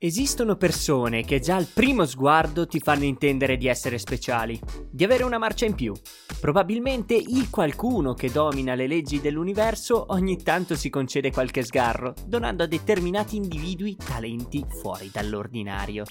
[0.00, 4.56] Esistono persone che già al primo sguardo ti fanno intendere di essere speciali,
[4.88, 5.92] di avere una marcia in più.
[6.40, 12.62] Probabilmente il qualcuno che domina le leggi dell'universo ogni tanto si concede qualche sgarro, donando
[12.62, 16.04] a determinati individui talenti fuori dall'ordinario.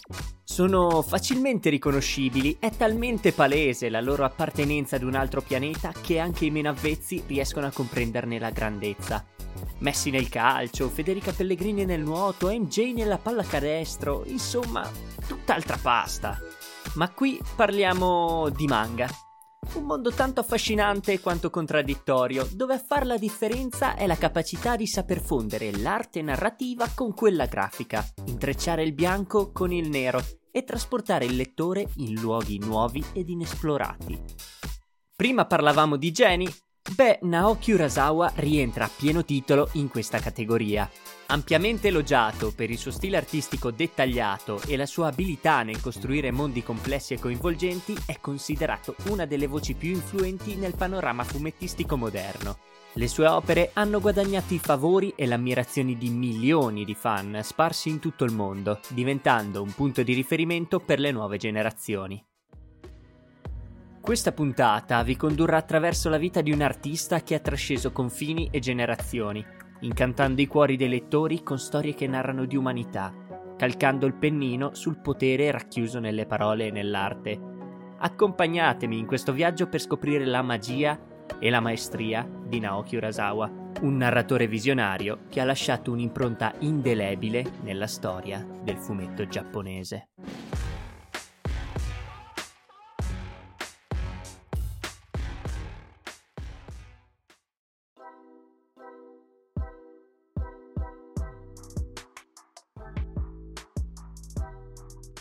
[0.43, 6.45] Sono facilmente riconoscibili, è talmente palese la loro appartenenza ad un altro pianeta che anche
[6.45, 9.25] i meno avvezzi riescono a comprenderne la grandezza.
[9.79, 14.89] Messi nel calcio, Federica Pellegrini nel nuoto, MJ nella pallacanestro, insomma,
[15.25, 16.37] tutt'altra pasta.
[16.95, 19.07] Ma qui parliamo di manga.
[19.73, 24.87] Un mondo tanto affascinante quanto contraddittorio, dove a far la differenza è la capacità di
[24.87, 30.19] saper fondere l'arte narrativa con quella grafica, intrecciare il bianco con il nero
[30.51, 34.19] e trasportare il lettore in luoghi nuovi ed inesplorati.
[35.15, 36.47] Prima parlavamo di geni,
[36.95, 40.89] Beh, Naoki Urasawa rientra a pieno titolo in questa categoria.
[41.27, 46.63] Ampiamente elogiato per il suo stile artistico dettagliato e la sua abilità nel costruire mondi
[46.63, 52.57] complessi e coinvolgenti, è considerato una delle voci più influenti nel panorama fumettistico moderno.
[52.93, 57.99] Le sue opere hanno guadagnato i favori e l'ammirazione di milioni di fan sparsi in
[57.99, 62.23] tutto il mondo, diventando un punto di riferimento per le nuove generazioni.
[64.07, 68.59] Questa puntata vi condurrà attraverso la vita di un artista che ha trasceso confini e
[68.59, 69.45] generazioni,
[69.81, 73.13] incantando i cuori dei lettori con storie che narrano di umanità,
[73.57, 77.37] calcando il pennino sul potere racchiuso nelle parole e nell'arte.
[77.97, 80.97] Accompagnatemi in questo viaggio per scoprire la magia
[81.37, 87.87] e la maestria di Naoki Urasawa, un narratore visionario che ha lasciato un'impronta indelebile nella
[87.87, 90.11] storia del fumetto giapponese.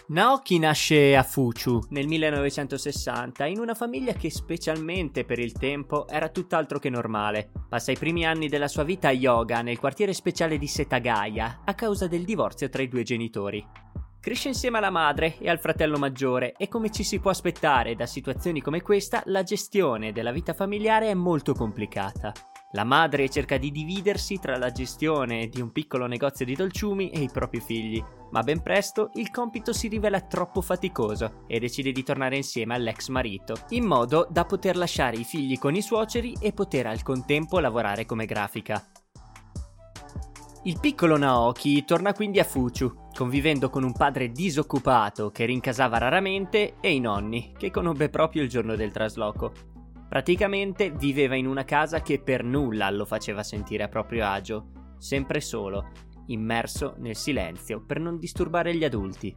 [0.09, 6.29] Naoki nasce a Fuchu nel 1960 in una famiglia che specialmente per il tempo era
[6.29, 7.51] tutt'altro che normale.
[7.69, 11.75] Passa i primi anni della sua vita a Yoga nel quartiere speciale di Setagaya a
[11.75, 13.67] causa del divorzio tra i due genitori.
[14.21, 18.07] Cresce insieme alla madre e al fratello maggiore e come ci si può aspettare da
[18.07, 22.33] situazioni come questa, la gestione della vita familiare è molto complicata.
[22.77, 27.21] La madre cerca di dividersi tra la gestione di un piccolo negozio di dolciumi e
[27.21, 32.03] i propri figli, ma ben presto il compito si rivela troppo faticoso e decide di
[32.03, 36.53] tornare insieme all'ex marito, in modo da poter lasciare i figli con i suoceri e
[36.53, 38.87] poter al contempo lavorare come grafica.
[40.65, 46.75] Il piccolo Naoki torna quindi a Fuchu, convivendo con un padre disoccupato che rincasava raramente
[46.83, 49.76] e i nonni, che conobbe proprio il giorno del trasloco.
[50.09, 55.41] Praticamente viveva in una casa che per nulla lo faceva sentire a proprio agio, sempre
[55.41, 55.91] solo,
[56.27, 59.37] immerso nel silenzio per non disturbare gli adulti.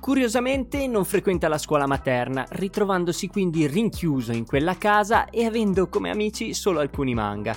[0.00, 6.10] Curiosamente non frequenta la scuola materna, ritrovandosi quindi rinchiuso in quella casa e avendo come
[6.10, 7.56] amici solo alcuni manga.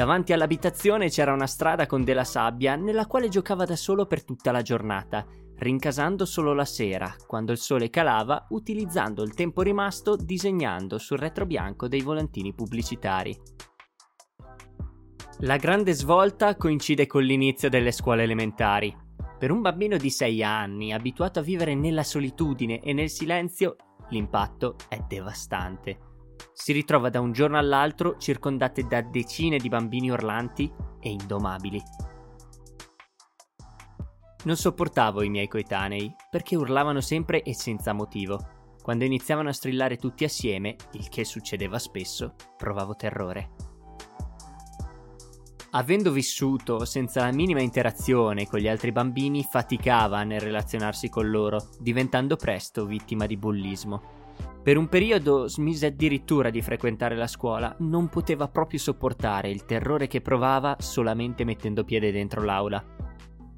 [0.00, 4.50] Davanti all'abitazione c'era una strada con della sabbia nella quale giocava da solo per tutta
[4.50, 5.26] la giornata
[5.58, 11.44] rincasando solo la sera, quando il sole calava, utilizzando il tempo rimasto disegnando sul retro
[11.44, 13.38] bianco dei volantini pubblicitari.
[15.40, 18.96] La grande svolta coincide con l'inizio delle scuole elementari.
[19.38, 23.76] Per un bambino di 6 anni, abituato a vivere nella solitudine e nel silenzio,
[24.08, 26.08] l'impatto è devastante.
[26.52, 30.70] Si ritrova da un giorno all'altro circondate da decine di bambini urlanti
[31.00, 31.82] e indomabili.
[34.42, 38.38] Non sopportavo i miei coetanei, perché urlavano sempre e senza motivo.
[38.82, 43.50] Quando iniziavano a strillare tutti assieme, il che succedeva spesso, provavo terrore.
[45.72, 51.68] Avendo vissuto senza la minima interazione con gli altri bambini, faticava nel relazionarsi con loro,
[51.78, 54.19] diventando presto vittima di bullismo.
[54.62, 60.06] Per un periodo smise addirittura di frequentare la scuola, non poteva proprio sopportare il terrore
[60.06, 62.84] che provava solamente mettendo piede dentro l'aula.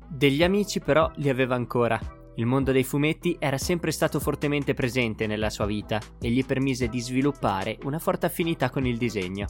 [0.09, 1.99] Degli amici però li aveva ancora.
[2.37, 6.89] Il mondo dei fumetti era sempre stato fortemente presente nella sua vita e gli permise
[6.89, 9.47] di sviluppare una forte affinità con il disegno.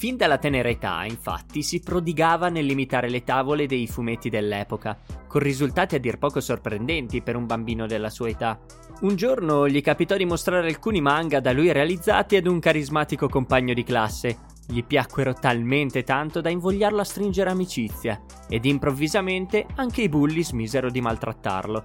[0.00, 4.98] Fin dalla tenera età, infatti, si prodigava nell'imitare le tavole dei fumetti dell'epoca,
[5.28, 8.58] con risultati a dir poco sorprendenti per un bambino della sua età.
[9.02, 13.74] Un giorno gli capitò di mostrare alcuni manga da lui realizzati ad un carismatico compagno
[13.74, 20.08] di classe, gli piacquero talmente tanto da invogliarlo a stringere amicizia ed improvvisamente anche i
[20.08, 21.84] bulli smisero di maltrattarlo.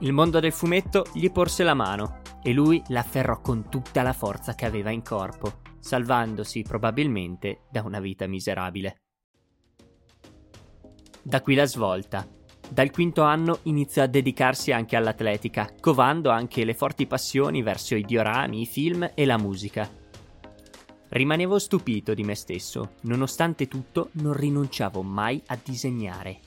[0.00, 4.54] Il mondo del fumetto gli porse la mano e lui l'afferrò con tutta la forza
[4.54, 9.00] che aveva in corpo, salvandosi probabilmente da una vita miserabile.
[11.22, 12.28] Da qui la svolta.
[12.68, 18.02] Dal quinto anno iniziò a dedicarsi anche all'atletica, covando anche le forti passioni verso i
[18.02, 19.88] diorami, i film e la musica.
[21.08, 26.40] Rimanevo stupito di me stesso, nonostante tutto non rinunciavo mai a disegnare.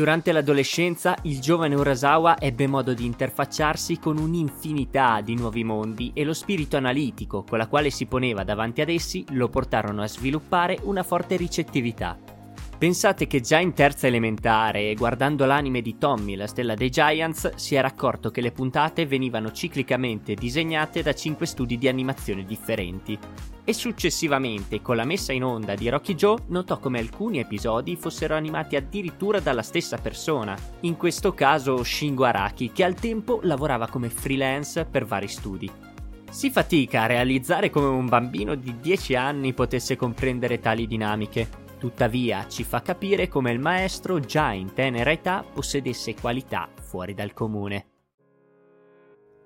[0.00, 6.24] Durante l'adolescenza il giovane Urasawa ebbe modo di interfacciarsi con un'infinità di nuovi mondi e
[6.24, 10.78] lo spirito analitico con la quale si poneva davanti ad essi lo portarono a sviluppare
[10.84, 12.29] una forte ricettività.
[12.80, 17.74] Pensate che già in terza elementare, guardando l'anime di Tommy, la stella dei Giants, si
[17.74, 23.18] era accorto che le puntate venivano ciclicamente disegnate da cinque studi di animazione differenti.
[23.64, 28.34] E successivamente, con la messa in onda di Rocky Joe, notò come alcuni episodi fossero
[28.34, 34.08] animati addirittura dalla stessa persona, in questo caso Shingo Araki, che al tempo lavorava come
[34.08, 35.70] freelance per vari studi.
[36.30, 42.46] Si fatica a realizzare come un bambino di 10 anni potesse comprendere tali dinamiche, Tuttavia
[42.46, 47.86] ci fa capire come il maestro già in tenera età possedesse qualità fuori dal comune.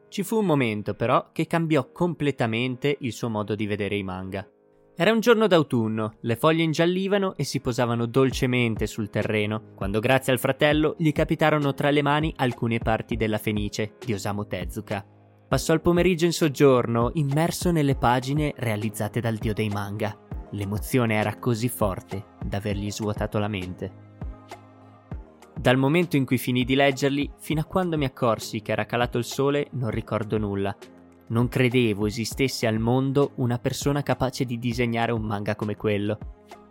[0.08, 4.44] Ci fu un momento però che cambiò completamente il suo modo di vedere i manga.
[4.96, 10.32] Era un giorno d'autunno, le foglie ingiallivano e si posavano dolcemente sul terreno, quando grazie
[10.32, 15.06] al fratello gli capitarono tra le mani alcune parti della Fenice di Osamu Tezuka.
[15.46, 20.18] Passò il pomeriggio in soggiorno, immerso nelle pagine realizzate dal dio dei manga.
[20.54, 24.02] L'emozione era così forte da avergli svuotato la mente.
[25.52, 29.18] Dal momento in cui finì di leggerli, fino a quando mi accorsi che era calato
[29.18, 30.76] il sole, non ricordo nulla.
[31.28, 36.18] Non credevo esistesse al mondo una persona capace di disegnare un manga come quello.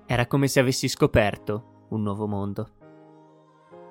[0.06, 2.69] Era come se avessi scoperto un nuovo mondo.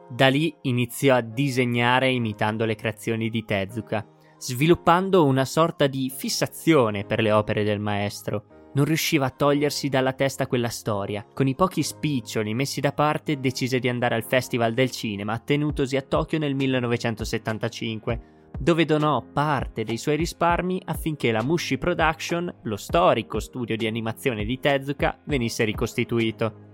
[0.08, 4.06] Da lì iniziò a disegnare imitando le creazioni di Tezuka,
[4.38, 10.12] sviluppando una sorta di fissazione per le opere del maestro non riusciva a togliersi dalla
[10.12, 11.24] testa quella storia.
[11.32, 15.96] Con i pochi spiccioli messi da parte, decise di andare al Festival del Cinema, tenutosi
[15.96, 22.76] a Tokyo nel 1975, dove donò parte dei suoi risparmi affinché la Mushi Production, lo
[22.76, 26.70] storico studio di animazione di Tezuka, venisse ricostituito.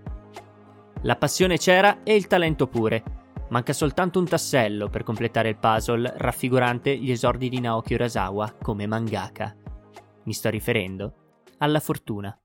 [1.03, 3.03] La passione c'era e il talento pure.
[3.49, 8.85] Manca soltanto un tassello per completare il puzzle raffigurante gli esordi di Naoki Urasawa come
[8.85, 9.55] mangaka.
[10.25, 11.28] Mi sto riferendo
[11.59, 12.37] alla fortuna.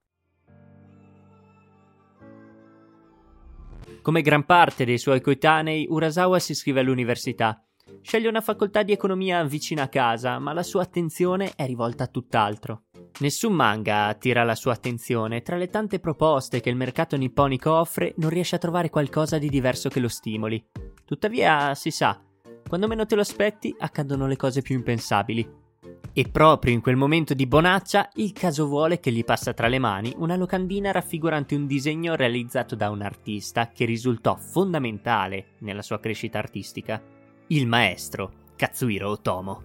[4.03, 7.65] Come gran parte dei suoi coetanei, Urasawa si iscrive all'università.
[8.03, 12.09] Sceglie una facoltà di economia vicina a casa, ma la sua attenzione è rivolta a
[12.09, 12.85] tutt'altro.
[13.21, 18.13] Nessun manga attira la sua attenzione, tra le tante proposte che il mercato nipponico offre
[18.19, 20.63] non riesce a trovare qualcosa di diverso che lo stimoli.
[21.05, 22.21] Tuttavia, si sa,
[22.69, 25.64] quando meno te lo aspetti accadono le cose più impensabili.
[26.17, 29.81] E proprio in quel momento di bonaccia, il caso vuole che gli passa tra le
[29.81, 35.99] mani una locandina raffigurante un disegno realizzato da un artista che risultò fondamentale nella sua
[35.99, 37.03] crescita artistica,
[37.49, 39.63] il maestro Katsuhiro Otomo.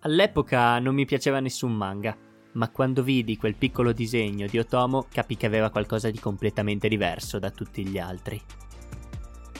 [0.00, 2.16] All'epoca non mi piaceva nessun manga,
[2.52, 7.38] ma quando vidi quel piccolo disegno di Otomo capì che aveva qualcosa di completamente diverso
[7.38, 8.40] da tutti gli altri.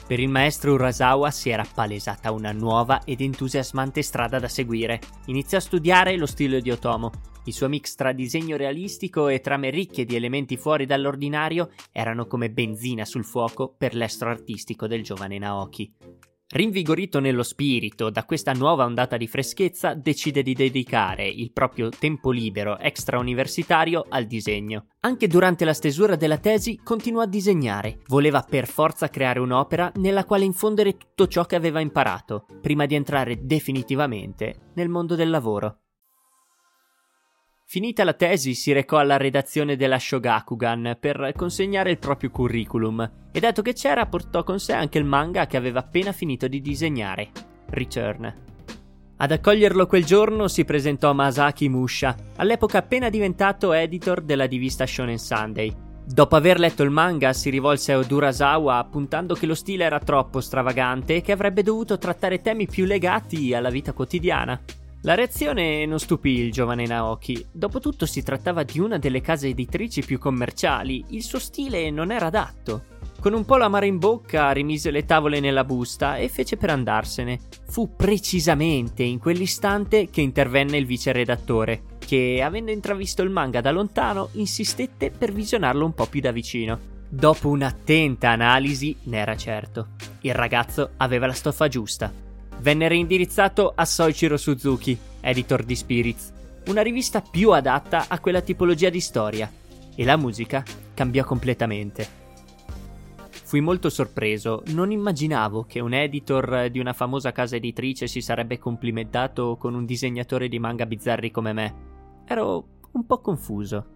[0.07, 5.01] Per il maestro Urasawa si era palesata una nuova ed entusiasmante strada da seguire.
[5.27, 7.11] Iniziò a studiare lo stile di Otomo.
[7.47, 12.51] Il suo mix tra disegno realistico e trame ricche di elementi fuori dall'ordinario erano come
[12.51, 15.93] benzina sul fuoco per l'estro artistico del giovane Naoki.
[16.49, 22.31] Rinvigorito nello spirito da questa nuova ondata di freschezza, decide di dedicare il proprio tempo
[22.31, 24.87] libero extrauniversitario al disegno.
[25.01, 27.99] Anche durante la stesura della tesi continuò a disegnare.
[28.07, 32.95] Voleva per forza creare un'opera nella quale infondere tutto ciò che aveva imparato, prima di
[32.95, 35.81] entrare definitivamente nel mondo del lavoro.
[37.69, 43.41] Finita la tesi, si recò alla redazione della Shogakugan per consegnare il proprio curriculum e
[43.41, 47.31] dato che c'era portò con sé anche il manga che aveva appena finito di disegnare,
[47.71, 48.35] Return.
[49.17, 55.19] Ad accoglierlo quel giorno si presentò Masaki Musha, all'epoca appena diventato editor della rivista Shonen
[55.19, 55.75] Sunday.
[56.05, 60.41] Dopo aver letto il manga si rivolse a Odurasawa appuntando che lo stile era troppo
[60.41, 64.61] stravagante e che avrebbe dovuto trattare temi più legati alla vita quotidiana.
[65.07, 67.47] La reazione non stupì il giovane Naoki.
[67.53, 72.27] Dopotutto si trattava di una delle case editrici più commerciali, il suo stile non era
[72.27, 72.87] adatto.
[73.21, 77.39] Con un po' l'amaro in bocca rimise le tavole nella busta e fece per andarsene.
[77.69, 83.71] Fu precisamente in quell'istante che intervenne il vice redattore, che, avendo intravisto il manga da
[83.71, 86.81] lontano, insistette per visionarlo un po' più da vicino.
[87.09, 89.87] Dopo un'attenta analisi, ne era certo.
[90.23, 92.25] Il ragazzo aveva la stoffa giusta
[92.61, 96.33] venne reindirizzato a Soichiro Suzuki, editor di Spirits,
[96.67, 99.51] una rivista più adatta a quella tipologia di storia,
[99.95, 102.25] e la musica cambiò completamente.
[103.31, 108.59] Fui molto sorpreso, non immaginavo che un editor di una famosa casa editrice si sarebbe
[108.59, 111.75] complimentato con un disegnatore di manga bizzarri come me.
[112.27, 113.87] Ero un po' confuso.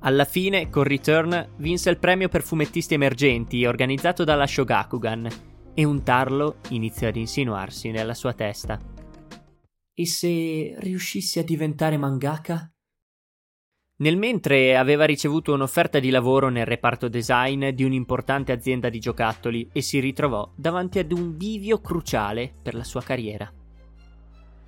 [0.00, 5.28] Alla fine, con Return, vinse il premio per fumettisti emergenti organizzato dalla Shogakugan
[5.78, 8.80] e un tarlo iniziò ad insinuarsi nella sua testa.
[9.94, 12.68] E se riuscissi a diventare mangaka?
[13.98, 19.68] Nel mentre aveva ricevuto un'offerta di lavoro nel reparto design di un'importante azienda di giocattoli
[19.72, 23.48] e si ritrovò davanti ad un bivio cruciale per la sua carriera.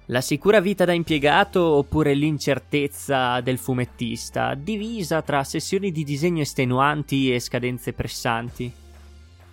[0.07, 7.35] La sicura vita da impiegato oppure l'incertezza del fumettista, divisa tra sessioni di disegno estenuanti
[7.35, 8.73] e scadenze pressanti.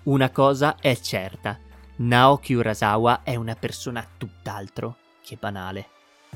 [0.07, 1.59] Una cosa è certa,
[1.97, 5.89] Naoki Urasawa è una persona tutt'altro che banale.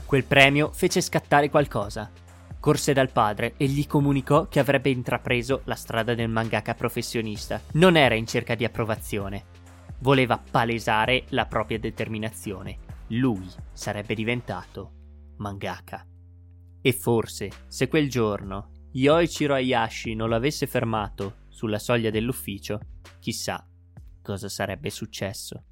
[0.06, 2.12] Quel premio fece scattare qualcosa.
[2.60, 7.62] Corse dal padre e gli comunicò che avrebbe intrapreso la strada del mangaka professionista.
[7.74, 9.46] Non era in cerca di approvazione.
[10.00, 14.92] Voleva palesare la propria determinazione lui sarebbe diventato
[15.38, 16.06] mangaka.
[16.82, 22.80] E forse, se quel giorno Yoichiro Hayashi non l'avesse fermato sulla soglia dell'ufficio,
[23.20, 23.64] chissà
[24.24, 25.66] cosa sarebbe successo.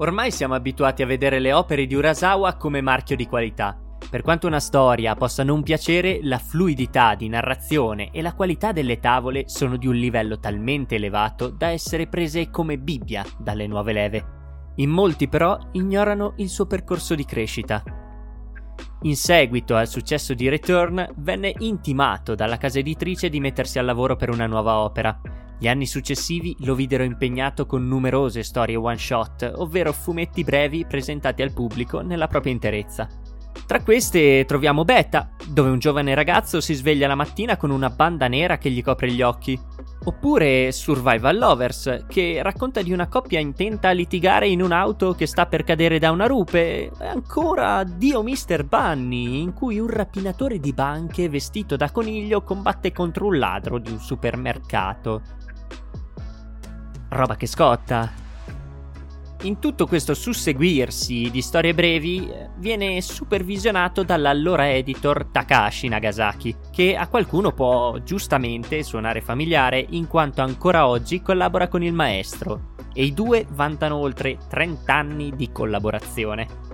[0.00, 3.78] Ormai siamo abituati a vedere le opere di Urasawa come marchio di qualità
[4.10, 9.00] per quanto una storia possa non piacere, la fluidità di narrazione e la qualità delle
[9.00, 14.36] tavole sono di un livello talmente elevato da essere prese come Bibbia dalle nuove leve.
[14.76, 17.82] In molti però ignorano il suo percorso di crescita.
[19.02, 24.16] In seguito al successo di Return, venne intimato dalla casa editrice di mettersi al lavoro
[24.16, 25.20] per una nuova opera.
[25.58, 31.42] Gli anni successivi lo videro impegnato con numerose storie one shot, ovvero fumetti brevi presentati
[31.42, 33.27] al pubblico nella propria interezza.
[33.66, 38.26] Tra queste troviamo Beta, dove un giovane ragazzo si sveglia la mattina con una banda
[38.26, 39.60] nera che gli copre gli occhi.
[40.04, 45.46] Oppure Survival Lovers, che racconta di una coppia intenta a litigare in un'auto che sta
[45.46, 46.90] per cadere da una rupe.
[46.98, 48.64] E ancora Dio Mr.
[48.64, 53.90] Bunny, in cui un rapinatore di banche vestito da coniglio combatte contro un ladro di
[53.90, 55.20] un supermercato.
[57.10, 58.17] Roba che scotta.
[59.42, 66.96] In tutto questo susseguirsi di storie brevi eh, viene supervisionato dall'allora editor Takashi Nagasaki, che
[66.96, 73.04] a qualcuno può giustamente suonare familiare in quanto ancora oggi collabora con il maestro, e
[73.04, 76.67] i due vantano oltre 30 anni di collaborazione.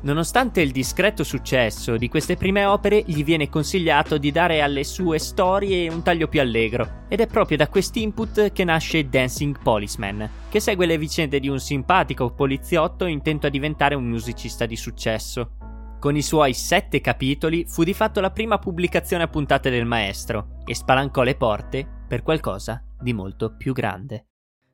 [0.00, 5.18] Nonostante il discreto successo di queste prime opere, gli viene consigliato di dare alle sue
[5.18, 10.60] storie un taglio più allegro, ed è proprio da quest'input che nasce Dancing Policeman, che
[10.60, 15.56] segue le vicende di un simpatico poliziotto intento a diventare un musicista di successo.
[15.98, 20.58] Con i suoi sette capitoli fu di fatto la prima pubblicazione a puntate del maestro
[20.64, 24.26] e spalancò le porte per qualcosa di molto più grande.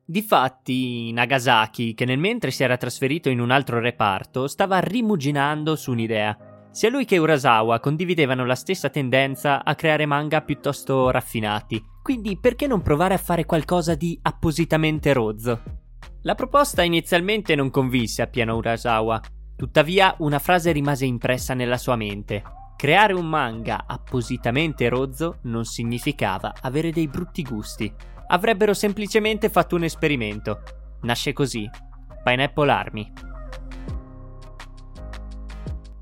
[0.07, 5.89] Difatti, Nagasaki, che nel mentre si era trasferito in un altro reparto, stava rimuginando su
[5.89, 6.37] un'idea.
[6.69, 12.67] Sia lui che Urasawa condividevano la stessa tendenza a creare manga piuttosto raffinati, quindi perché
[12.67, 15.63] non provare a fare qualcosa di appositamente rozzo?
[16.21, 19.19] La proposta inizialmente non convinse appieno Urasawa,
[19.55, 22.43] tuttavia una frase rimase impressa nella sua mente.
[22.77, 27.91] Creare un manga appositamente rozzo non significava avere dei brutti gusti
[28.27, 30.61] avrebbero semplicemente fatto un esperimento.
[31.01, 31.69] Nasce così.
[32.23, 33.11] Pineapple Army.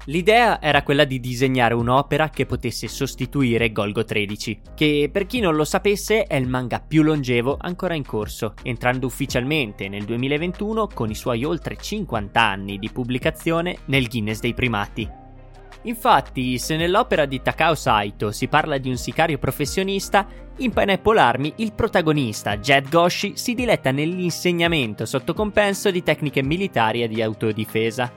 [0.08, 5.56] L'idea era quella di disegnare un'opera che potesse sostituire Golgo 13, che per chi non
[5.56, 11.10] lo sapesse è il manga più longevo ancora in corso, entrando ufficialmente nel 2021 con
[11.10, 15.23] i suoi oltre 50 anni di pubblicazione nel Guinness dei primati.
[15.84, 20.26] Infatti, se nell'opera di Takao Saito si parla di un sicario professionista,
[20.58, 27.04] in Pineapple Army il protagonista, Jed Goshi, si diletta nell'insegnamento sotto compenso di tecniche militari
[27.04, 28.12] e di autodifesa.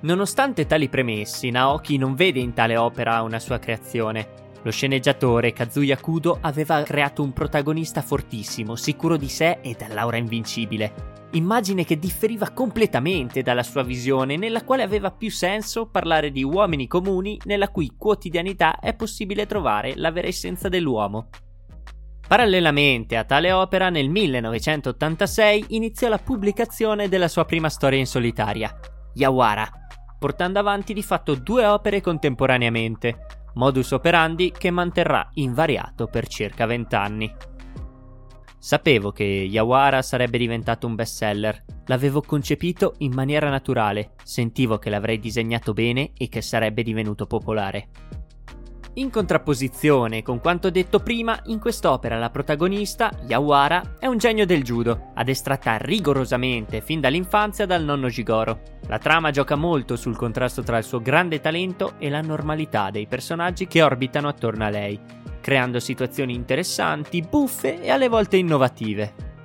[0.00, 4.44] Nonostante tali premessi, Naoki non vede in tale opera una sua creazione.
[4.62, 11.15] Lo sceneggiatore Kazuya Kudo aveva creato un protagonista fortissimo, sicuro di sé e dall'aura invincibile
[11.32, 16.86] immagine che differiva completamente dalla sua visione, nella quale aveva più senso parlare di uomini
[16.86, 21.28] comuni nella cui quotidianità è possibile trovare la vera essenza dell'uomo.
[22.26, 28.76] Parallelamente a tale opera, nel 1986 iniziò la pubblicazione della sua prima storia in solitaria,
[29.14, 29.68] Yawara,
[30.18, 37.32] portando avanti di fatto due opere contemporaneamente, modus operandi che manterrà invariato per circa vent'anni.
[38.66, 41.64] Sapevo che Yawara sarebbe diventato un bestseller.
[41.84, 47.86] L'avevo concepito in maniera naturale, sentivo che l'avrei disegnato bene e che sarebbe divenuto popolare.
[48.98, 54.62] In contrapposizione con quanto detto prima, in quest'opera la protagonista, Yawara, è un genio del
[54.62, 58.62] judo, addestrata rigorosamente fin dall'infanzia dal nonno Jigoro.
[58.86, 63.06] La trama gioca molto sul contrasto tra il suo grande talento e la normalità dei
[63.06, 64.98] personaggi che orbitano attorno a lei,
[65.42, 69.35] creando situazioni interessanti, buffe e alle volte innovative.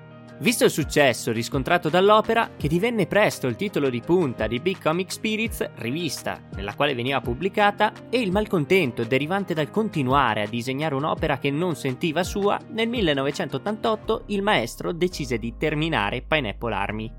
[0.42, 5.12] Visto il successo riscontrato dall'opera, che divenne presto il titolo di punta di Big Comic
[5.12, 11.38] Spirits, rivista nella quale veniva pubblicata, e il malcontento derivante dal continuare a disegnare un'opera
[11.38, 17.12] che non sentiva sua, nel 1988 il maestro decise di terminare Pineapple Army.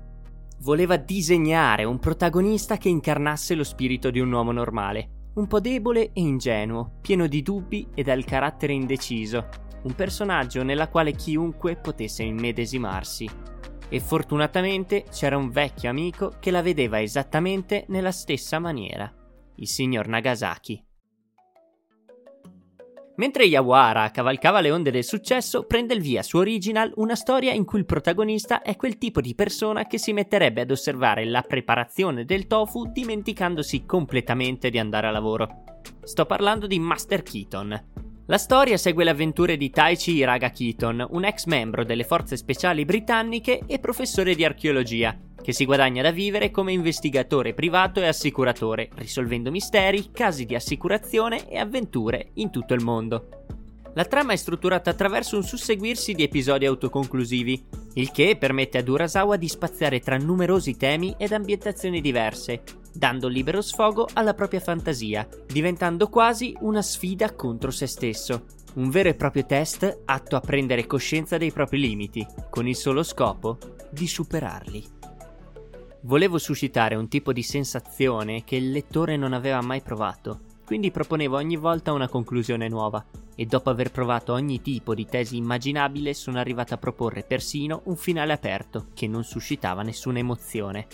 [0.59, 6.11] Voleva disegnare un protagonista che incarnasse lo spirito di un uomo normale, un po' debole
[6.11, 9.47] e ingenuo, pieno di dubbi e dal carattere indeciso,
[9.83, 13.29] un personaggio nella quale chiunque potesse immedesimarsi.
[13.89, 19.11] E fortunatamente c'era un vecchio amico che la vedeva esattamente nella stessa maniera,
[19.55, 20.83] il signor Nagasaki.
[23.15, 27.63] Mentre Yawara cavalcava le onde del successo, prende il via su Original una storia in
[27.63, 32.25] cui il protagonista è quel tipo di persona che si metterebbe ad osservare la preparazione
[32.25, 35.63] del tofu dimenticandosi completamente di andare a lavoro.
[36.01, 41.25] Sto parlando di Master Keaton, la storia segue le avventure di Taichi Iraga Keaton, un
[41.25, 46.49] ex membro delle forze speciali britanniche e professore di archeologia, che si guadagna da vivere
[46.49, 52.81] come investigatore privato e assicuratore, risolvendo misteri, casi di assicurazione e avventure in tutto il
[52.81, 53.27] mondo.
[53.95, 59.37] La trama è strutturata attraverso un susseguirsi di episodi autoconclusivi, il che permette ad Urasawa
[59.37, 66.09] di spaziare tra numerosi temi ed ambientazioni diverse, dando libero sfogo alla propria fantasia, diventando
[66.09, 68.45] quasi una sfida contro se stesso.
[68.73, 73.03] Un vero e proprio test atto a prendere coscienza dei propri limiti, con il solo
[73.03, 73.59] scopo
[73.91, 74.83] di superarli.
[76.01, 81.35] Volevo suscitare un tipo di sensazione che il lettore non aveva mai provato, quindi proponevo
[81.35, 83.03] ogni volta una conclusione nuova,
[83.35, 87.95] e dopo aver provato ogni tipo di tesi immaginabile sono arrivato a proporre persino un
[87.95, 90.87] finale aperto che non suscitava nessuna emozione.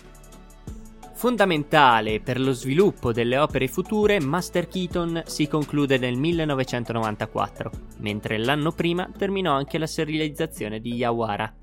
[1.13, 8.71] Fondamentale per lo sviluppo delle opere future, Master Keaton si conclude nel 1994, mentre l'anno
[8.71, 11.53] prima terminò anche la serializzazione di Yawara,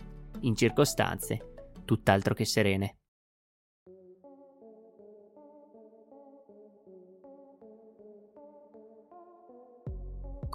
[0.41, 1.55] in circostanze
[1.87, 2.97] tutt'altro che serene.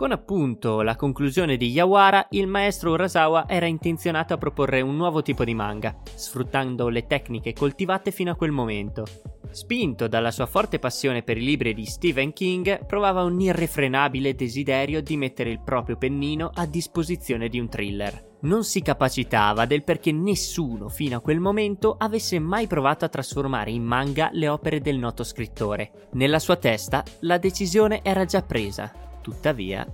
[0.02, 5.22] Con appunto la conclusione di Yawara, il maestro Urasawa era intenzionato a proporre un nuovo
[5.22, 9.06] tipo di manga, sfruttando le tecniche coltivate fino a quel momento.
[9.52, 15.04] Spinto dalla sua forte passione per i libri di Stephen King, provava un irrefrenabile desiderio
[15.04, 18.38] di mettere il proprio pennino a disposizione di un thriller.
[18.42, 23.70] Non si capacitava del perché nessuno fino a quel momento avesse mai provato a trasformare
[23.70, 26.10] in manga le opere del noto scrittore.
[26.14, 29.86] Nella sua testa la decisione era già presa Tuttavia,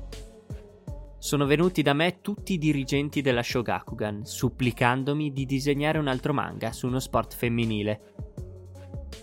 [1.17, 6.71] sono venuti da me tutti i dirigenti della Shogakugan, supplicandomi di disegnare un altro manga
[6.71, 8.13] su uno sport femminile.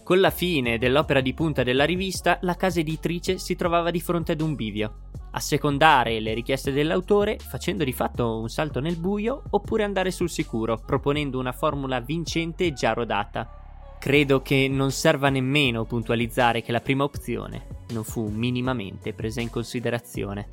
[0.02, 4.32] Con la fine dell'opera di punta della rivista, la casa editrice si trovava di fronte
[4.32, 5.04] ad un bivio.
[5.30, 10.76] Assecondare le richieste dell'autore, facendo di fatto un salto nel buio, oppure andare sul sicuro,
[10.84, 13.63] proponendo una formula vincente e già rodata,
[14.04, 19.48] Credo che non serva nemmeno puntualizzare che la prima opzione non fu minimamente presa in
[19.48, 20.46] considerazione.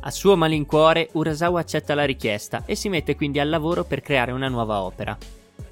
[0.00, 4.32] A suo malincuore, Urasawa accetta la richiesta e si mette quindi al lavoro per creare
[4.32, 5.16] una nuova opera.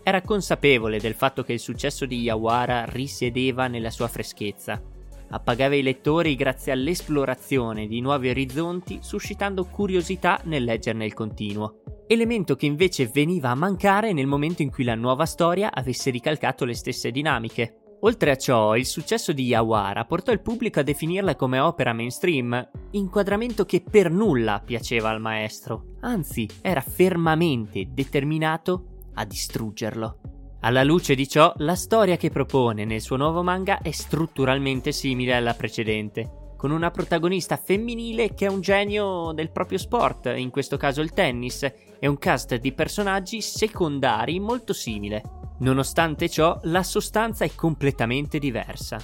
[0.03, 4.81] Era consapevole del fatto che il successo di Yawara risiedeva nella sua freschezza.
[5.29, 12.57] Appagava i lettori grazie all'esplorazione di nuovi orizzonti, suscitando curiosità nel leggerne il continuo elemento
[12.57, 16.75] che invece veniva a mancare nel momento in cui la nuova storia avesse ricalcato le
[16.75, 17.79] stesse dinamiche.
[18.01, 22.71] Oltre a ciò, il successo di Yawara portò il pubblico a definirla come opera mainstream,
[22.90, 30.19] inquadramento che per nulla piaceva al maestro, anzi era fermamente determinato a distruggerlo.
[30.61, 35.35] Alla luce di ciò, la storia che propone nel suo nuovo manga è strutturalmente simile
[35.35, 40.79] alla precedente, con una protagonista femminile che è un genio del proprio sport, in questo
[40.79, 41.71] caso il tennis,
[42.05, 45.23] e un cast di personaggi secondari molto simile.
[45.61, 49.01] Nonostante ciò, la sostanza è completamente diversa.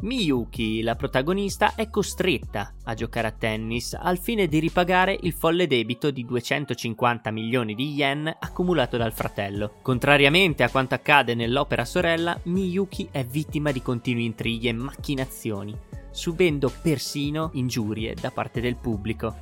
[0.00, 5.66] Miyuki, la protagonista, è costretta a giocare a tennis al fine di ripagare il folle
[5.66, 9.76] debito di 250 milioni di yen accumulato dal fratello.
[9.80, 15.74] Contrariamente a quanto accade nell'opera sorella, Miyuki è vittima di continui intrighi e macchinazioni
[16.12, 19.34] subendo persino ingiurie da parte del pubblico.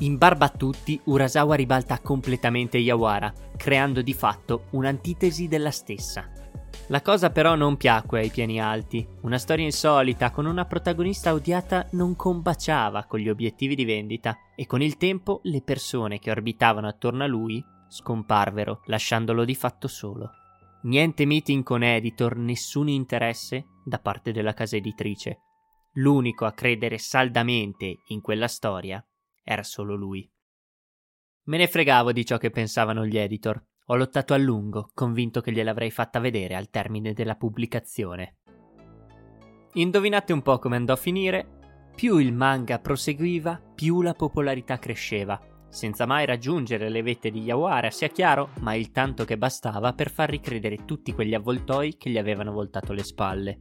[0.00, 6.30] In barba a tutti, Urasawa ribalta completamente Yawara, creando di fatto un'antitesi della stessa.
[6.86, 9.04] La cosa però non piacque ai piani alti.
[9.22, 14.66] Una storia insolita con una protagonista odiata non combaciava con gli obiettivi di vendita e
[14.66, 20.30] con il tempo le persone che orbitavano attorno a lui scomparvero, lasciandolo di fatto solo.
[20.82, 25.40] Niente meeting con editor, nessun interesse da parte della casa editrice.
[25.94, 29.04] L'unico a credere saldamente in quella storia
[29.48, 30.30] era solo lui.
[31.44, 33.64] Me ne fregavo di ciò che pensavano gli editor.
[33.86, 38.36] Ho lottato a lungo, convinto che gliel'avrei fatta vedere al termine della pubblicazione.
[39.72, 41.90] Indovinate un po' come andò a finire?
[41.96, 47.90] Più il manga proseguiva, più la popolarità cresceva, senza mai raggiungere le vette di Yawara,
[47.90, 52.18] sia chiaro, ma il tanto che bastava per far ricredere tutti quegli avvoltoi che gli
[52.18, 53.58] avevano voltato le spalle.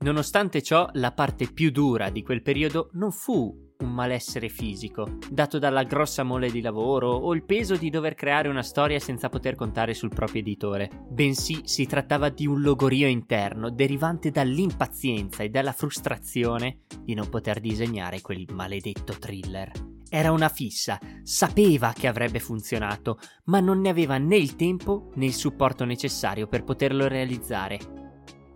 [0.00, 5.58] Nonostante ciò, la parte più dura di quel periodo non fu un malessere fisico, dato
[5.58, 9.54] dalla grossa mole di lavoro o il peso di dover creare una storia senza poter
[9.54, 15.72] contare sul proprio editore, bensì si trattava di un logorio interno derivante dall'impazienza e dalla
[15.72, 19.70] frustrazione di non poter disegnare quel maledetto thriller.
[20.08, 25.26] Era una fissa, sapeva che avrebbe funzionato, ma non ne aveva né il tempo né
[25.26, 27.78] il supporto necessario per poterlo realizzare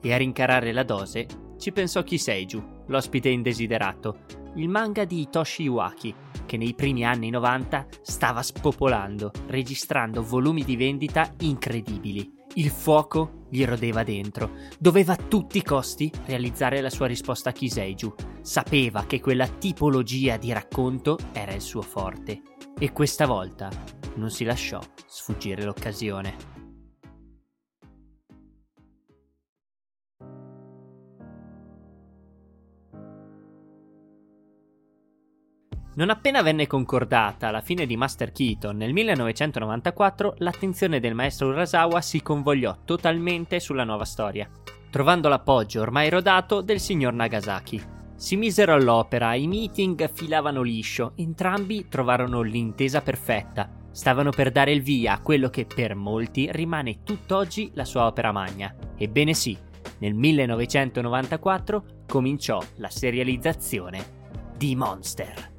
[0.03, 1.27] e a rincarare la dose
[1.65, 4.19] ci pensò Kiseiju, l'ospite indesiderato,
[4.57, 10.77] il manga di Hitoshi Iwaki, che nei primi anni 90 stava spopolando, registrando volumi di
[10.77, 12.31] vendita incredibili.
[12.57, 14.51] Il fuoco gli rodeva dentro.
[14.79, 18.15] Doveva a tutti i costi realizzare la sua risposta a Kiseiju.
[18.43, 22.43] Sapeva che quella tipologia di racconto era il suo forte.
[22.79, 23.71] E questa volta
[24.17, 26.54] non si lasciò sfuggire l'occasione.
[35.97, 42.01] Non appena venne concordata la fine di Master Keaton nel 1994, l'attenzione del maestro Urasawa
[42.01, 44.49] si convogliò totalmente sulla nuova storia,
[44.91, 47.81] trovando l'appoggio ormai rodato del signor Nagasaki.
[48.17, 53.71] Si misero all'opera, i meeting filavano liscio, entrambi trovarono l'intesa perfetta.
[53.93, 58.33] Stavano per dare il via a quello che per molti rimane tutt'oggi la sua opera
[58.33, 58.75] magna.
[58.97, 59.57] Ebbene sì,
[59.99, 64.23] nel 1994 cominciò la serializzazione
[64.57, 65.54] di Monster.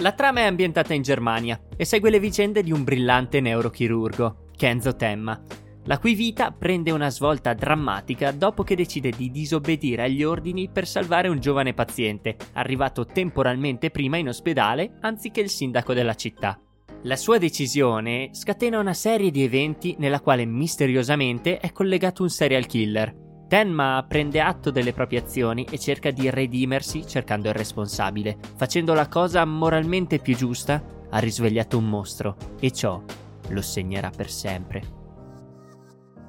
[0.00, 4.94] La trama è ambientata in Germania e segue le vicende di un brillante neurochirurgo, Kenzo
[4.94, 5.40] Temma,
[5.86, 10.86] la cui vita prende una svolta drammatica dopo che decide di disobbedire agli ordini per
[10.86, 16.60] salvare un giovane paziente, arrivato temporalmente prima in ospedale anziché il sindaco della città.
[17.02, 22.66] La sua decisione scatena una serie di eventi nella quale misteriosamente è collegato un serial
[22.66, 28.36] killer, Tenma prende atto delle proprie azioni e cerca di redimersi cercando il responsabile.
[28.56, 33.02] Facendo la cosa moralmente più giusta, ha risvegliato un mostro e ciò
[33.48, 34.96] lo segnerà per sempre.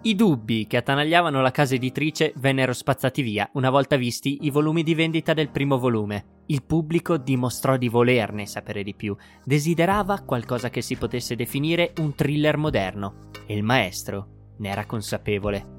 [0.03, 4.81] I dubbi che attanagliavano la casa editrice vennero spazzati via una volta visti i volumi
[4.81, 6.43] di vendita del primo volume.
[6.45, 12.15] Il pubblico dimostrò di volerne sapere di più, desiderava qualcosa che si potesse definire un
[12.15, 15.78] thriller moderno e il maestro ne era consapevole.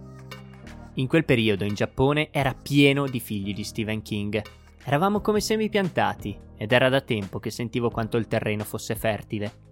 [0.95, 4.43] In quel periodo in Giappone era pieno di figli di Stephen King.
[4.85, 9.69] Eravamo come semi piantati ed era da tempo che sentivo quanto il terreno fosse fertile.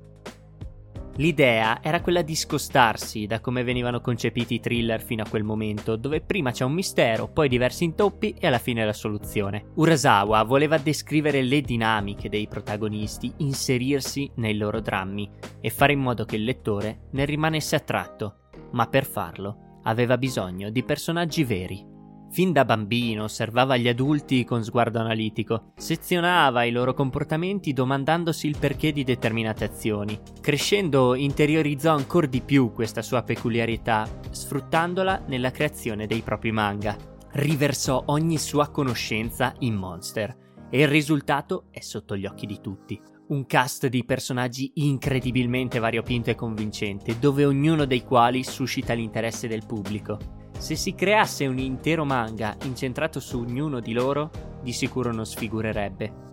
[1.17, 5.97] L'idea era quella di scostarsi da come venivano concepiti i thriller fino a quel momento,
[5.97, 9.73] dove prima c'è un mistero, poi diversi intoppi e alla fine la soluzione.
[9.75, 15.29] Urasawa voleva descrivere le dinamiche dei protagonisti, inserirsi nei loro drammi
[15.61, 18.37] e fare in modo che il lettore ne rimanesse attratto,
[18.71, 21.97] ma per farlo aveva bisogno di personaggi veri.
[22.31, 28.59] Fin da bambino osservava gli adulti con sguardo analitico, sezionava i loro comportamenti domandandosi il
[28.59, 30.21] perché di determinate azioni.
[30.41, 36.95] Crescendo interiorizzò ancora di più questa sua peculiarità, sfruttandola nella creazione dei propri manga.
[37.33, 40.37] Riversò ogni sua conoscenza in Monster
[40.69, 46.31] e il risultato è sotto gli occhi di tutti un cast di personaggi incredibilmente variopinto
[46.31, 50.19] e convincente, dove ognuno dei quali suscita l'interesse del pubblico.
[50.59, 54.31] Se si creasse un intero manga incentrato su ognuno di loro,
[54.63, 56.27] di sicuro non sfigurerebbe.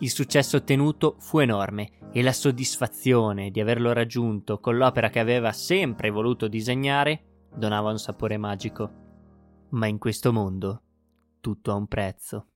[0.00, 5.52] Il successo ottenuto fu enorme e la soddisfazione di averlo raggiunto con l'opera che aveva
[5.52, 8.90] sempre voluto disegnare donava un sapore magico.
[9.70, 10.82] Ma in questo mondo
[11.40, 12.49] tutto ha un prezzo.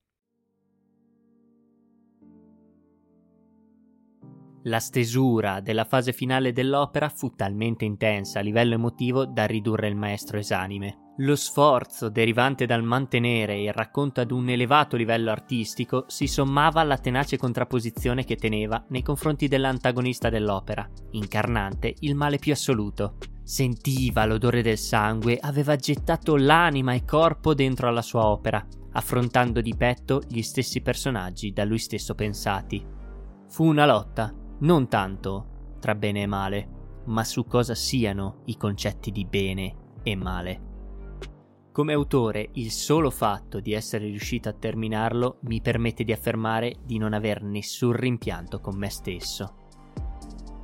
[4.67, 9.95] La stesura della fase finale dell'opera fu talmente intensa a livello emotivo da ridurre il
[9.95, 11.11] maestro esanime.
[11.17, 16.97] Lo sforzo derivante dal mantenere il racconto ad un elevato livello artistico si sommava alla
[16.97, 23.17] tenace contrapposizione che teneva nei confronti dell'antagonista dell'opera, incarnante il male più assoluto.
[23.43, 29.75] Sentiva l'odore del sangue, aveva gettato l'anima e corpo dentro alla sua opera, affrontando di
[29.77, 32.83] petto gli stessi personaggi da lui stesso pensati.
[33.47, 36.69] Fu una lotta, non tanto tra bene e male,
[37.05, 40.73] ma su cosa siano i concetti di bene e male.
[41.71, 46.97] Come autore, il solo fatto di essere riuscito a terminarlo mi permette di affermare di
[46.97, 49.55] non aver nessun rimpianto con me stesso.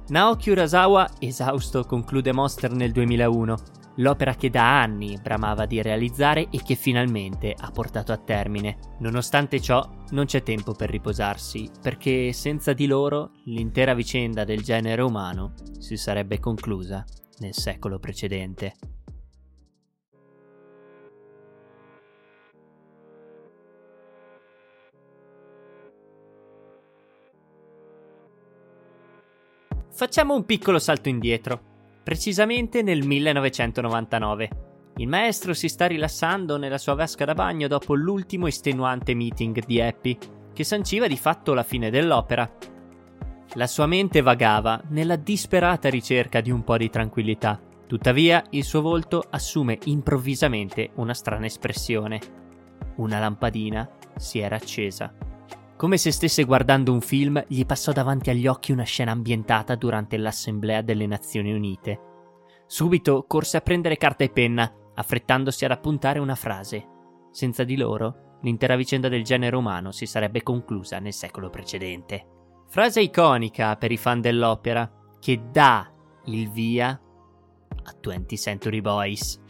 [0.08, 3.56] Naoki Urasawa, esausto, conclude Monster nel 2001,
[3.96, 8.78] l'opera che da anni bramava di realizzare e che finalmente ha portato a termine.
[9.00, 15.02] Nonostante ciò, non c'è tempo per riposarsi, perché senza di loro l'intera vicenda del genere
[15.02, 17.04] umano si sarebbe conclusa
[17.40, 18.76] nel secolo precedente.
[29.94, 31.71] Facciamo un piccolo salto indietro,
[32.04, 34.50] precisamente nel 1999.
[34.98, 39.82] Il maestro si sta rilassando nella sua vasca da bagno dopo l'ultimo estenuante meeting di
[39.82, 40.18] Happy,
[40.54, 42.50] che sanciva di fatto la fine dell'opera.
[43.56, 47.60] La sua mente vagava nella disperata ricerca di un po' di tranquillità.
[47.88, 52.20] Tuttavia, il suo volto assume improvvisamente una strana espressione.
[52.98, 55.31] Una lampadina si era accesa.
[55.82, 60.16] Come se stesse guardando un film, gli passò davanti agli occhi una scena ambientata durante
[60.16, 62.00] l'Assemblea delle Nazioni Unite.
[62.68, 66.88] Subito corse a prendere carta e penna, affrettandosi ad appuntare una frase.
[67.32, 72.28] Senza di loro, l'intera vicenda del genere umano si sarebbe conclusa nel secolo precedente.
[72.68, 74.88] Frase iconica per i fan dell'opera,
[75.20, 75.92] che dà
[76.26, 79.42] il via a 20 Century Boys.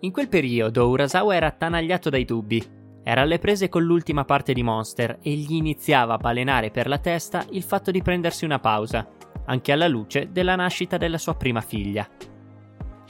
[0.00, 4.62] In quel periodo Urasawa era attanagliato dai dubbi era alle prese con l'ultima parte di
[4.62, 9.08] Monster e gli iniziava a balenare per la testa il fatto di prendersi una pausa,
[9.46, 12.06] anche alla luce della nascita della sua prima figlia.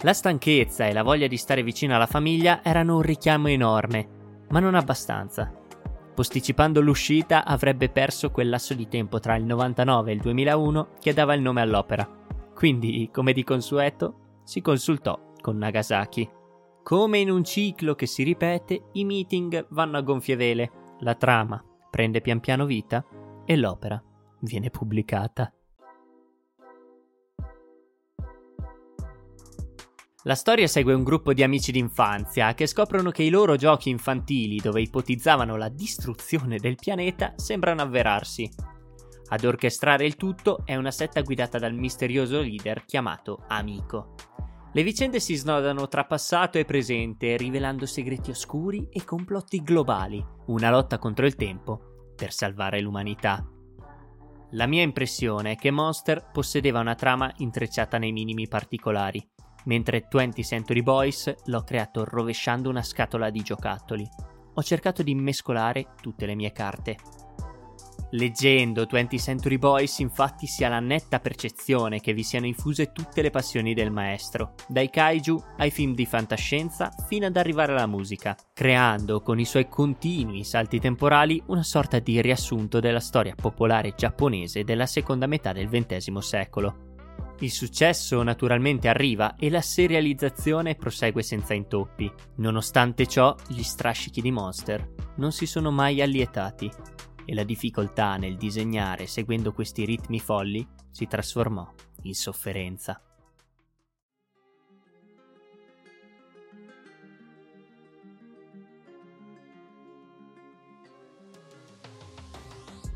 [0.03, 4.09] La stanchezza e la voglia di stare vicino alla famiglia erano un richiamo enorme,
[4.49, 5.53] ma non abbastanza.
[6.15, 11.13] Posticipando l'uscita avrebbe perso quel lasso di tempo tra il 99 e il 2001 che
[11.13, 12.09] dava il nome all'opera.
[12.55, 16.40] Quindi, come di consueto, si consultò con Nagasaki.
[16.91, 21.65] Come in un ciclo che si ripete, i meeting vanno a gonfie vele, la trama
[21.89, 23.07] prende pian piano vita
[23.45, 24.03] e l'opera
[24.41, 25.55] viene pubblicata.
[30.25, 34.57] La storia segue un gruppo di amici d'infanzia che scoprono che i loro giochi infantili,
[34.57, 38.51] dove ipotizzavano la distruzione del pianeta, sembrano avverarsi.
[39.29, 44.15] Ad orchestrare il tutto è una setta guidata dal misterioso leader chiamato Amico.
[44.73, 50.71] Le vicende si snodano tra passato e presente, rivelando segreti oscuri e complotti globali, una
[50.71, 53.45] lotta contro il tempo per salvare l'umanità.
[54.53, 59.25] La mia impressione è che Monster possedeva una trama intrecciata nei minimi particolari,
[59.65, 64.09] mentre 20 Century Boys l'ho creato rovesciando una scatola di giocattoli.
[64.55, 66.97] Ho cercato di mescolare tutte le mie carte.
[68.13, 73.23] Leggendo 20 Century Boys infatti si ha la netta percezione che vi siano infuse tutte
[73.23, 78.37] le passioni del maestro, dai kaiju ai film di fantascienza fino ad arrivare alla musica,
[78.53, 84.65] creando con i suoi continui salti temporali una sorta di riassunto della storia popolare giapponese
[84.65, 86.89] della seconda metà del XX secolo.
[87.39, 92.13] Il successo naturalmente arriva e la serializzazione prosegue senza intoppi.
[92.37, 96.71] Nonostante ciò, gli strascichi di Monster non si sono mai allietati
[97.31, 103.01] e la difficoltà nel disegnare seguendo questi ritmi folli si trasformò in sofferenza.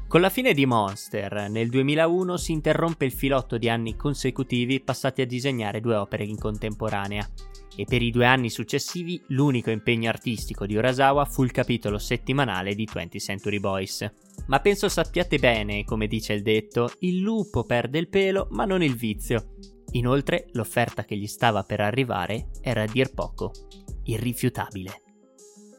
[0.08, 5.22] Con la fine di Monster, nel 2001 si interrompe il filotto di anni consecutivi passati
[5.22, 7.24] a disegnare due opere in contemporanea,
[7.76, 12.74] e per i due anni successivi l'unico impegno artistico di Urasawa fu il capitolo settimanale
[12.74, 14.08] di 20 Century Boys.
[14.46, 18.82] Ma penso sappiate bene, come dice il detto, il lupo perde il pelo ma non
[18.82, 19.54] il vizio.
[19.92, 23.52] Inoltre l'offerta che gli stava per arrivare era a dir poco
[24.04, 25.02] irrifiutabile.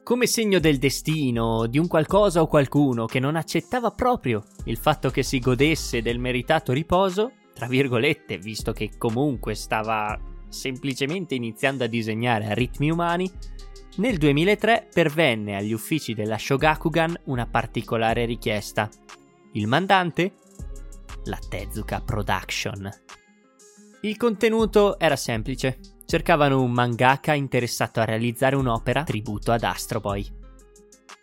[0.04, 5.10] Come segno del destino, di un qualcosa o qualcuno che non accettava proprio il fatto
[5.10, 11.88] che si godesse del meritato riposo, tra virgolette, visto che comunque stava semplicemente iniziando a
[11.88, 13.32] disegnare a ritmi umani,
[13.97, 18.89] nel 2003 pervenne agli uffici della Shogakugan una particolare richiesta.
[19.53, 20.34] Il mandante?
[21.25, 22.89] La Tezuka Production.
[24.01, 25.79] Il contenuto era semplice.
[26.05, 30.27] Cercavano un mangaka interessato a realizzare un'opera tributo ad Astro Boy.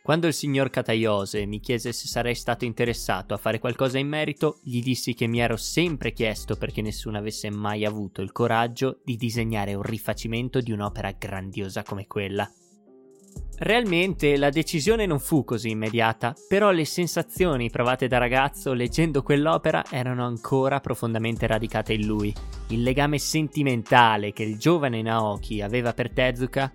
[0.03, 4.59] Quando il signor Katayose mi chiese se sarei stato interessato a fare qualcosa in merito,
[4.63, 9.17] gli dissi che mi ero sempre chiesto perché nessuno avesse mai avuto il coraggio di
[9.17, 12.51] disegnare un rifacimento di un'opera grandiosa come quella.
[13.59, 19.85] Realmente la decisione non fu così immediata, però le sensazioni provate da ragazzo leggendo quell'opera
[19.89, 22.35] erano ancora profondamente radicate in lui.
[22.69, 26.73] Il legame sentimentale che il giovane Naoki aveva per Tezuka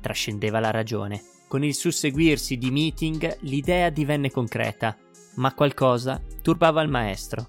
[0.00, 1.22] trascendeva la ragione.
[1.46, 4.96] Con il susseguirsi di meeting l'idea divenne concreta,
[5.34, 7.48] ma qualcosa turbava il maestro.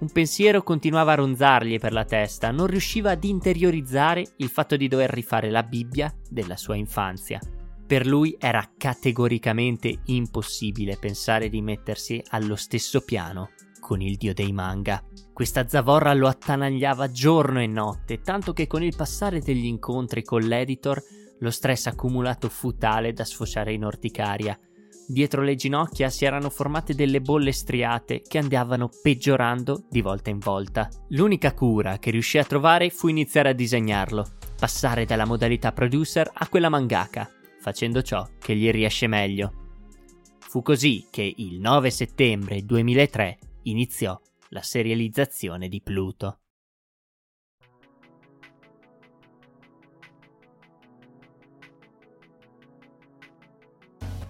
[0.00, 4.88] Un pensiero continuava a ronzargli per la testa, non riusciva ad interiorizzare il fatto di
[4.88, 7.38] dover rifare la Bibbia della sua infanzia.
[7.88, 14.52] Per lui era categoricamente impossibile pensare di mettersi allo stesso piano con il dio dei
[14.52, 15.02] manga.
[15.32, 20.42] Questa zavorra lo attanagliava giorno e notte, tanto che con il passare degli incontri con
[20.42, 21.02] l'editor
[21.38, 24.58] lo stress accumulato fu tale da sfociare in orticaria.
[25.06, 30.40] Dietro le ginocchia si erano formate delle bolle striate che andavano peggiorando di volta in
[30.40, 30.90] volta.
[31.08, 34.26] L'unica cura che riuscì a trovare fu iniziare a disegnarlo,
[34.60, 37.30] passare dalla modalità producer a quella mangaka,
[37.68, 39.52] facendo ciò che gli riesce meglio.
[40.38, 46.40] Fu così che il 9 settembre 2003 iniziò la serializzazione di Pluto.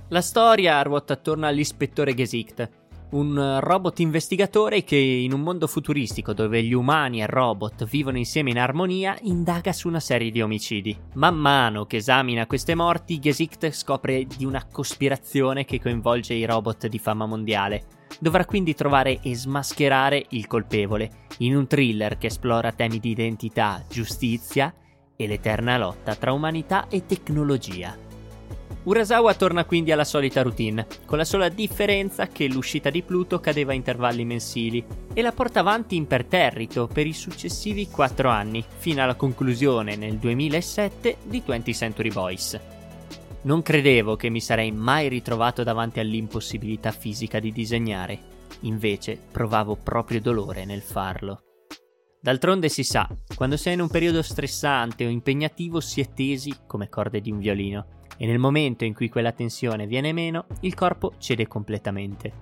[0.08, 6.62] La storia ruota attorno all'ispettore Gesicht, un robot investigatore che in un mondo futuristico dove
[6.62, 10.96] gli umani e robot vivono insieme in armonia indaga su una serie di omicidi.
[11.14, 16.86] Man mano che esamina queste morti, Gesicht scopre di una cospirazione che coinvolge i robot
[16.86, 17.84] di fama mondiale.
[18.18, 23.82] Dovrà quindi trovare e smascherare il colpevole in un thriller che esplora temi di identità,
[23.88, 24.72] giustizia
[25.16, 28.07] e l'eterna lotta tra umanità e tecnologia.
[28.88, 33.72] Urasawa torna quindi alla solita routine, con la sola differenza che l'uscita di Pluto cadeva
[33.72, 39.14] a intervalli mensili e la porta avanti imperterrito per i successivi 4 anni, fino alla
[39.14, 42.58] conclusione nel 2007 di 20th Century Boys.
[43.42, 48.18] Non credevo che mi sarei mai ritrovato davanti all'impossibilità fisica di disegnare,
[48.60, 51.42] invece provavo proprio dolore nel farlo.
[52.22, 56.88] D'altronde si sa, quando sei in un periodo stressante o impegnativo si è tesi come
[56.88, 61.14] corde di un violino e nel momento in cui quella tensione viene meno, il corpo
[61.18, 62.32] cede completamente.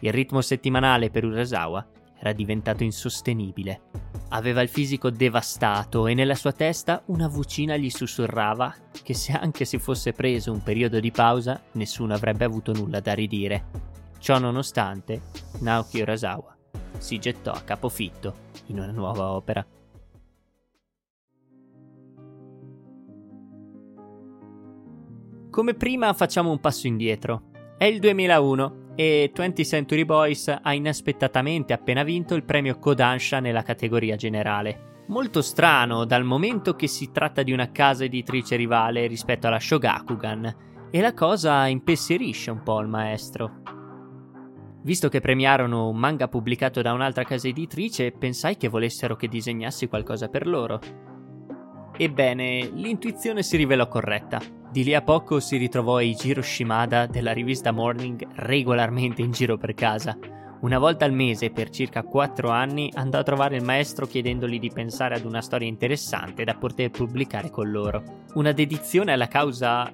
[0.00, 1.86] Il ritmo settimanale per Urasawa
[2.18, 3.82] era diventato insostenibile.
[4.30, 9.64] Aveva il fisico devastato e nella sua testa una vocina gli sussurrava che se anche
[9.64, 13.64] si fosse preso un periodo di pausa, nessuno avrebbe avuto nulla da ridire.
[14.18, 15.22] Ciò nonostante,
[15.60, 16.56] Naoki Urasawa
[16.98, 18.34] si gettò a capofitto
[18.66, 19.64] in una nuova opera.
[25.52, 27.50] Come prima facciamo un passo indietro.
[27.76, 33.60] È il 2001 e 20th Century Boys ha inaspettatamente appena vinto il premio Kodansha nella
[33.60, 35.04] categoria generale.
[35.08, 40.88] Molto strano dal momento che si tratta di una casa editrice rivale rispetto alla Shogakugan
[40.90, 43.60] e la cosa impensierisce un po' il maestro.
[44.84, 49.86] Visto che premiarono un manga pubblicato da un'altra casa editrice, pensai che volessero che disegnassi
[49.86, 50.80] qualcosa per loro.
[51.94, 54.60] Ebbene, l'intuizione si rivelò corretta.
[54.72, 59.74] Di lì a poco si ritrovò Eijiro Shimada della rivista Morning regolarmente in giro per
[59.74, 60.16] casa.
[60.62, 64.70] Una volta al mese, per circa 4 anni, andò a trovare il maestro chiedendogli di
[64.72, 68.24] pensare ad una storia interessante da poter pubblicare con loro.
[68.32, 69.92] Una dedizione alla causa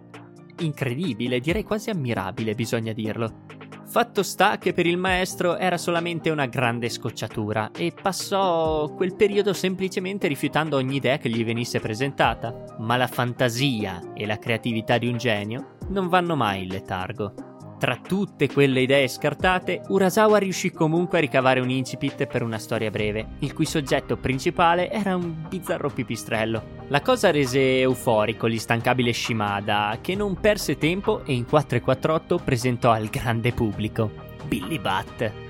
[0.60, 3.46] incredibile, direi quasi ammirabile, bisogna dirlo.
[3.90, 9.54] Fatto sta che per il maestro era solamente una grande scocciatura e passò quel periodo
[9.54, 12.76] semplicemente rifiutando ogni idea che gli venisse presentata.
[12.80, 17.56] Ma la fantasia e la creatività di un genio non vanno mai in letargo.
[17.78, 22.90] Tra tutte quelle idee scartate, Urasawa riuscì comunque a ricavare un incipit per una storia
[22.90, 26.86] breve, il cui soggetto principale era un bizzarro pipistrello.
[26.88, 33.06] La cosa rese euforico l'instancabile Shimada, che non perse tempo e in 448 presentò al
[33.06, 34.10] grande pubblico
[34.46, 35.47] Billy Butt.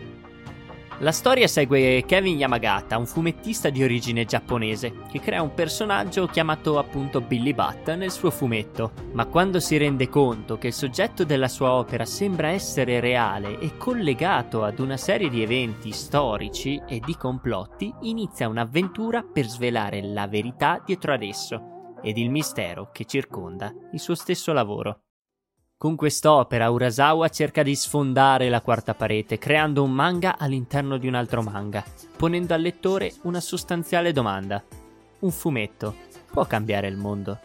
[1.00, 6.76] La storia segue Kevin Yamagata, un fumettista di origine giapponese, che crea un personaggio chiamato
[6.76, 11.46] appunto Billy Bat nel suo fumetto, ma quando si rende conto che il soggetto della
[11.46, 17.14] sua opera sembra essere reale e collegato ad una serie di eventi storici e di
[17.16, 23.72] complotti, inizia un'avventura per svelare la verità dietro ad esso ed il mistero che circonda
[23.92, 25.02] il suo stesso lavoro.
[25.78, 31.14] Con quest'opera Urasawa cerca di sfondare la quarta parete, creando un manga all'interno di un
[31.14, 31.84] altro manga,
[32.16, 34.60] ponendo al lettore una sostanziale domanda.
[35.20, 35.94] Un fumetto
[36.32, 37.38] può cambiare il mondo.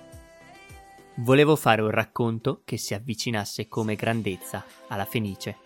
[1.18, 5.58] Volevo fare un racconto che si avvicinasse come grandezza alla Fenice.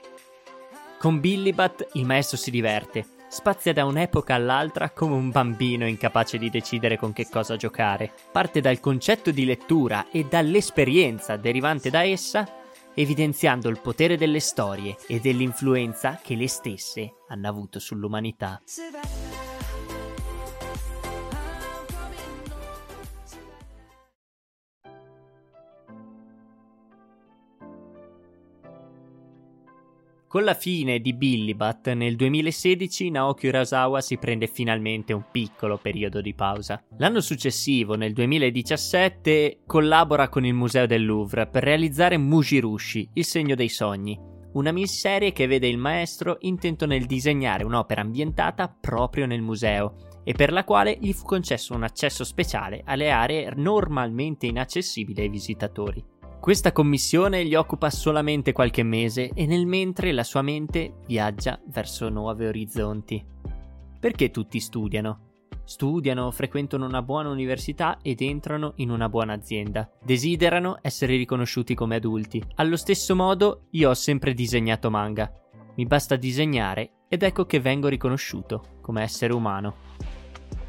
[1.00, 6.50] Con Billibat il maestro si diverte, spazia da un'epoca all'altra come un bambino incapace di
[6.50, 8.12] decidere con che cosa giocare.
[8.32, 12.48] Parte dal concetto di lettura e dall'esperienza derivante da essa,
[12.94, 18.62] evidenziando il potere delle storie e dell'influenza che le stesse hanno avuto sull'umanità.
[30.38, 36.22] Con la fine di Billibat nel 2016 Naoki Urasawa si prende finalmente un piccolo periodo
[36.22, 36.80] di pausa.
[36.98, 43.56] L'anno successivo, nel 2017, collabora con il Museo del Louvre per realizzare Mujirushi, il segno
[43.56, 44.16] dei sogni,
[44.54, 50.34] una miniserie che vede il maestro intento nel disegnare un'opera ambientata proprio nel museo e
[50.34, 56.16] per la quale gli fu concesso un accesso speciale alle aree normalmente inaccessibili ai visitatori.
[56.40, 62.08] Questa commissione gli occupa solamente qualche mese e nel mentre la sua mente viaggia verso
[62.08, 63.26] nuovi orizzonti.
[64.00, 65.26] Perché tutti studiano?
[65.66, 69.92] Studiano, frequentano una buona università ed entrano in una buona azienda.
[70.02, 72.42] Desiderano essere riconosciuti come adulti.
[72.56, 75.30] Allo stesso modo, io ho sempre disegnato manga.
[75.76, 79.76] Mi basta disegnare ed ecco che vengo riconosciuto come essere umano.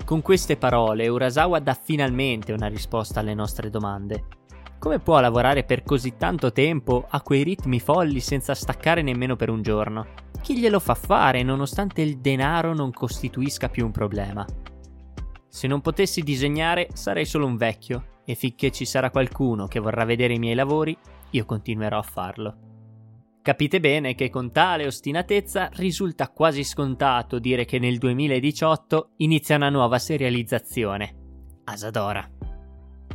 [0.05, 4.25] Con queste parole Urasawa dà finalmente una risposta alle nostre domande.
[4.79, 9.51] Come può lavorare per così tanto tempo a quei ritmi folli senza staccare nemmeno per
[9.51, 10.07] un giorno?
[10.41, 14.47] Chi glielo fa fare nonostante il denaro non costituisca più un problema?
[15.49, 20.05] Se non potessi disegnare sarei solo un vecchio e finché ci sarà qualcuno che vorrà
[20.05, 20.97] vedere i miei lavori,
[21.31, 22.57] io continuerò a farlo.
[23.43, 29.71] Capite bene che con tale ostinatezza risulta quasi scontato dire che nel 2018 inizia una
[29.71, 31.15] nuova serializzazione.
[31.65, 32.38] Asadora.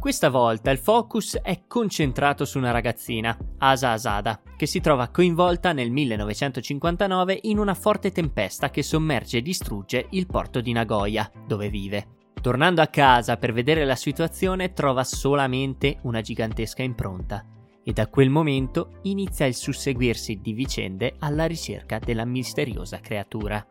[0.04, 5.72] Questa volta il focus è concentrato su una ragazzina, Asa Asada, che si trova coinvolta
[5.72, 11.70] nel 1959 in una forte tempesta che sommerge e distrugge il porto di Nagoya, dove
[11.70, 12.08] vive.
[12.42, 17.46] Tornando a casa per vedere la situazione trova solamente una gigantesca impronta
[17.82, 23.66] e da quel momento inizia il susseguirsi di vicende alla ricerca della misteriosa creatura.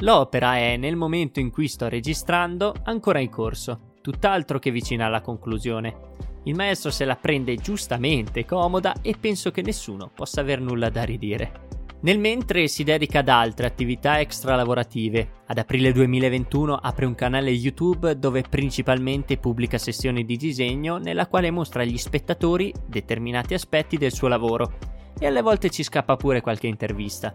[0.00, 5.22] L'opera è, nel momento in cui sto registrando, ancora in corso tutt'altro che vicina alla
[5.22, 5.96] conclusione.
[6.42, 11.04] Il maestro se la prende giustamente comoda e penso che nessuno possa aver nulla da
[11.04, 11.62] ridire.
[12.02, 15.44] Nel mentre si dedica ad altre attività extra lavorative.
[15.46, 21.50] Ad aprile 2021 apre un canale YouTube dove principalmente pubblica sessioni di disegno nella quale
[21.50, 24.74] mostra agli spettatori determinati aspetti del suo lavoro
[25.18, 27.34] e alle volte ci scappa pure qualche intervista.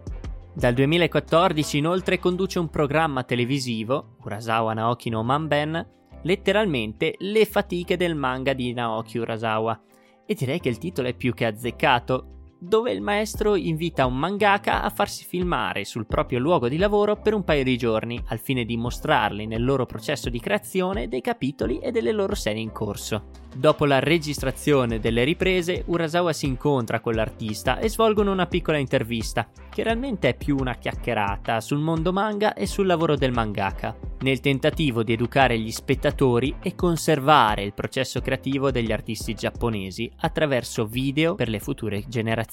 [0.54, 8.14] Dal 2014 inoltre conduce un programma televisivo, Urasawa Naoki no Manben, letteralmente le fatiche del
[8.14, 9.80] manga di Naoki Urasawa.
[10.26, 14.82] E direi che il titolo è più che azzeccato, dove il maestro invita un mangaka
[14.82, 18.66] a farsi filmare sul proprio luogo di lavoro per un paio di giorni, al fine
[18.66, 23.28] di mostrarli nel loro processo di creazione dei capitoli e delle loro serie in corso.
[23.52, 29.48] Dopo la registrazione delle riprese, Urasawa si incontra con l'artista e svolgono una piccola intervista,
[29.70, 34.40] che realmente è più una chiacchierata sul mondo manga e sul lavoro del mangaka, nel
[34.40, 41.34] tentativo di educare gli spettatori e conservare il processo creativo degli artisti giapponesi attraverso video
[41.34, 42.49] per le future generazioni.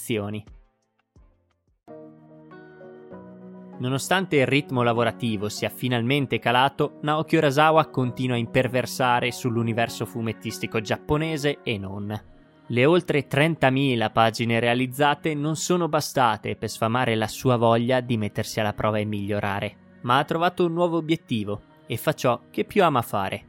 [3.80, 11.60] Nonostante il ritmo lavorativo sia finalmente calato, Naoki Urasawa continua a imperversare sull'universo fumettistico giapponese
[11.62, 12.22] e non.
[12.70, 18.60] Le oltre 30.000 pagine realizzate non sono bastate per sfamare la sua voglia di mettersi
[18.60, 22.84] alla prova e migliorare, ma ha trovato un nuovo obiettivo e fa ciò che più
[22.84, 23.46] ama fare.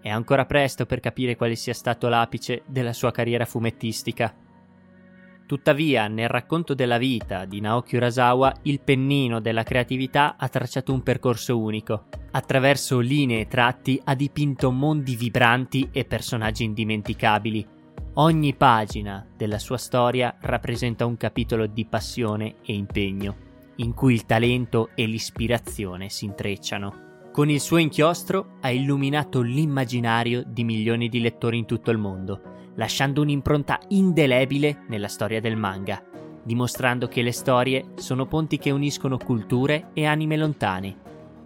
[0.00, 4.34] È ancora presto per capire quale sia stato l'apice della sua carriera fumettistica,
[5.46, 11.02] Tuttavia, nel racconto della vita di Naoki Urasawa, il pennino della creatività ha tracciato un
[11.02, 12.06] percorso unico.
[12.30, 17.66] Attraverso linee e tratti ha dipinto mondi vibranti e personaggi indimenticabili.
[18.14, 23.36] Ogni pagina della sua storia rappresenta un capitolo di passione e impegno,
[23.76, 27.02] in cui il talento e l'ispirazione si intrecciano.
[27.30, 32.52] Con il suo inchiostro ha illuminato l'immaginario di milioni di lettori in tutto il mondo
[32.76, 36.02] lasciando un'impronta indelebile nella storia del manga,
[36.42, 40.96] dimostrando che le storie sono ponti che uniscono culture e anime lontane,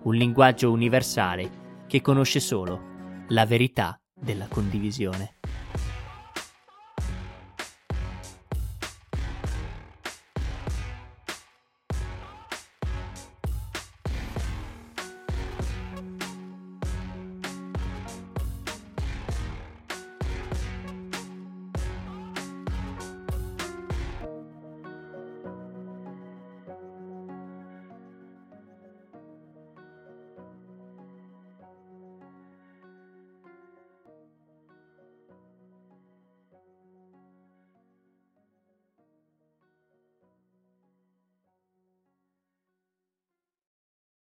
[0.02, 2.80] un linguaggio universale che conosce solo
[3.28, 5.34] la verità della condivisione.